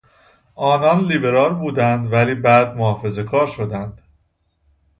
آنان 0.55 1.03
لیبرال 1.07 1.53
بودند 1.55 2.13
ولی 2.13 2.35
بعد 2.35 2.77
محافظه 2.77 3.23
کار 3.23 3.47
شدند. 3.47 4.01